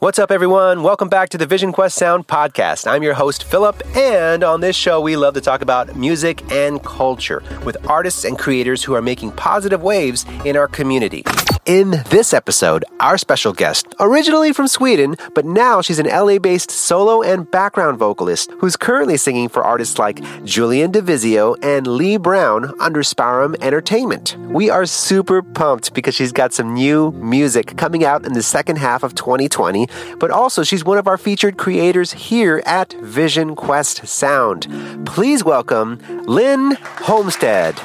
[0.00, 0.82] What's up, everyone?
[0.82, 2.90] Welcome back to the Vision Quest Sound podcast.
[2.90, 6.82] I'm your host, Philip, and on this show, we love to talk about music and
[6.82, 11.22] culture with artists and creators who are making positive waves in our community.
[11.70, 16.68] In this episode, our special guest, originally from Sweden, but now she's an LA based
[16.68, 22.74] solo and background vocalist who's currently singing for artists like Julian DeVizio and Lee Brown
[22.80, 24.36] under Sparum Entertainment.
[24.48, 28.78] We are super pumped because she's got some new music coming out in the second
[28.78, 29.86] half of 2020
[30.18, 34.66] but also she's one of our featured creators here at Vision Quest Sound.
[35.06, 37.76] Please welcome Lynn Homestead.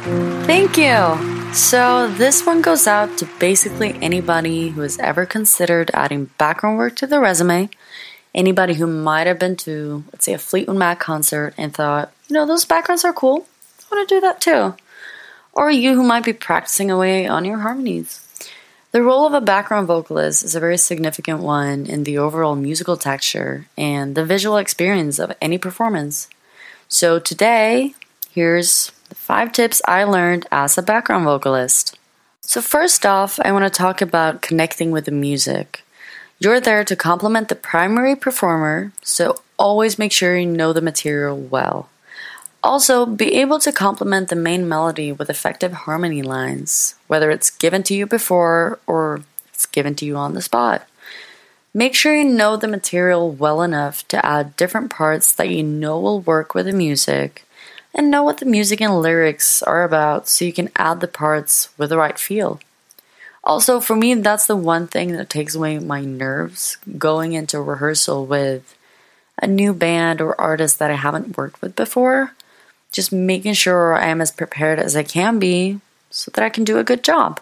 [0.47, 1.34] Thank you.
[1.55, 6.97] So, this one goes out to basically anybody who has ever considered adding background work
[6.97, 7.69] to their resume,
[8.35, 12.33] anybody who might have been to, let's say, a Fleetwood Mac concert and thought, you
[12.33, 13.47] know, those backgrounds are cool.
[13.89, 14.75] I want to do that too.
[15.53, 18.19] Or you who might be practicing away on your harmonies.
[18.91, 22.97] The role of a background vocalist is a very significant one in the overall musical
[22.97, 26.27] texture and the visual experience of any performance.
[26.89, 27.95] So today,
[28.31, 28.91] here's
[29.25, 31.97] five tips I learned as a background vocalist.
[32.41, 35.83] So, first off, I want to talk about connecting with the music.
[36.37, 41.35] You're there to complement the primary performer, so always make sure you know the material
[41.35, 41.89] well.
[42.63, 47.81] Also, be able to complement the main melody with effective harmony lines, whether it's given
[47.83, 50.87] to you before or it's given to you on the spot.
[51.73, 55.99] Make sure you know the material well enough to add different parts that you know
[55.99, 57.44] will work with the music,
[57.95, 61.69] and know what the music and lyrics are about so you can add the parts
[61.77, 62.59] with the right feel.
[63.43, 68.25] Also, for me, that's the one thing that takes away my nerves going into rehearsal
[68.25, 68.75] with
[69.41, 72.33] a new band or artist that I haven't worked with before
[72.95, 76.63] just making sure I am as prepared as I can be so that I can
[76.63, 77.41] do a good job.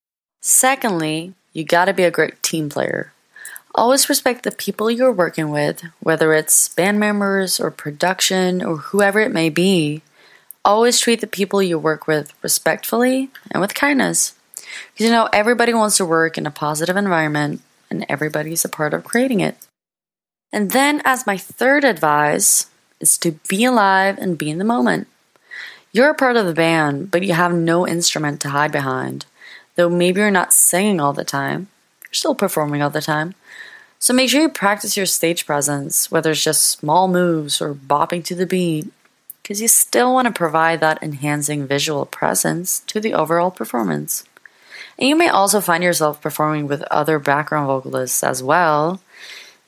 [0.41, 3.13] Secondly, you gotta be a great team player.
[3.75, 9.19] Always respect the people you're working with, whether it's band members or production or whoever
[9.19, 10.01] it may be.
[10.65, 14.33] Always treat the people you work with respectfully and with kindness.
[14.55, 18.93] Because you know, everybody wants to work in a positive environment and everybody's a part
[18.93, 19.57] of creating it.
[20.51, 22.65] And then, as my third advice,
[22.99, 25.07] is to be alive and be in the moment.
[25.93, 29.25] You're a part of the band, but you have no instrument to hide behind.
[29.75, 31.67] Though maybe you're not singing all the time,
[32.03, 33.35] you're still performing all the time.
[33.99, 38.23] So make sure you practice your stage presence, whether it's just small moves or bopping
[38.25, 38.91] to the beat,
[39.41, 44.23] because you still want to provide that enhancing visual presence to the overall performance.
[44.97, 49.01] And you may also find yourself performing with other background vocalists as well.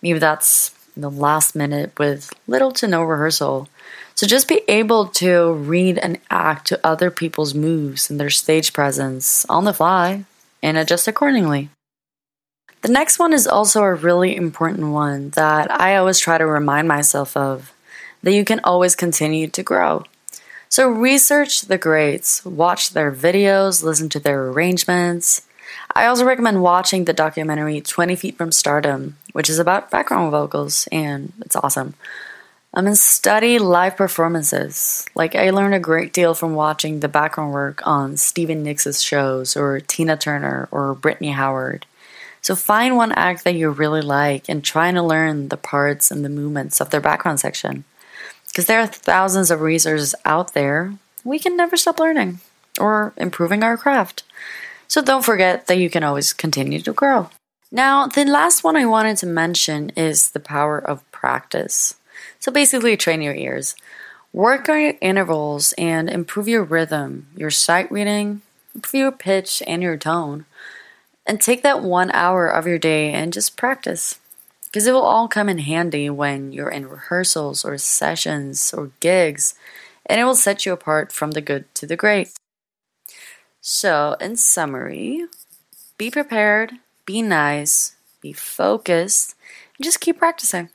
[0.01, 3.69] Maybe that's the last minute with little to no rehearsal.
[4.15, 8.73] So just be able to read and act to other people's moves and their stage
[8.73, 10.25] presence on the fly
[10.61, 11.69] and adjust accordingly.
[12.81, 16.87] The next one is also a really important one that I always try to remind
[16.87, 17.73] myself of
[18.21, 20.03] that you can always continue to grow.
[20.69, 25.43] So research the greats, watch their videos, listen to their arrangements.
[25.95, 30.87] I also recommend watching the documentary 20 Feet from Stardom, which is about background vocals,
[30.91, 31.87] and it's awesome.
[31.87, 31.93] Um,
[32.75, 35.05] I'm in study live performances.
[35.13, 39.55] Like I learned a great deal from watching the background work on Stevie Nicks' shows
[39.55, 41.85] or Tina Turner or Brittany Howard.
[42.41, 46.25] So find one act that you really like and try to learn the parts and
[46.25, 47.83] the movements of their background section.
[48.47, 50.95] Because there are thousands of resources out there.
[51.23, 52.39] We can never stop learning
[52.79, 54.23] or improving our craft.
[54.93, 57.31] So don't forget that you can always continue to grow.
[57.71, 61.95] Now, the last one I wanted to mention is the power of practice.
[62.39, 63.75] So basically, train your ears.
[64.33, 68.43] Work on your intervals and improve your rhythm, your sight reading,
[68.75, 70.45] improve your pitch and your tone.
[71.25, 74.19] And take that one hour of your day and just practice.
[74.65, 79.55] Because it will all come in handy when you're in rehearsals or sessions or gigs,
[80.05, 82.29] and it will set you apart from the good to the great.
[83.65, 85.23] So, in summary,
[85.97, 86.73] be prepared,
[87.05, 89.35] be nice, be focused,
[89.77, 90.67] and just keep practicing.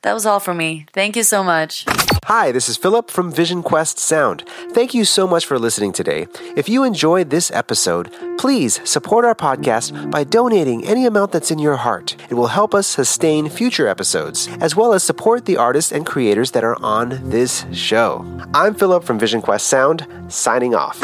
[0.00, 0.86] That was all for me.
[0.94, 1.84] Thank you so much.
[2.24, 4.48] Hi, this is Philip from Vision Quest Sound.
[4.70, 6.28] Thank you so much for listening today.
[6.56, 11.58] If you enjoyed this episode, please support our podcast by donating any amount that's in
[11.58, 12.16] your heart.
[12.30, 16.52] It will help us sustain future episodes, as well as support the artists and creators
[16.52, 18.24] that are on this show.
[18.54, 20.98] I'm Philip from Vision Quest Sound, signing off.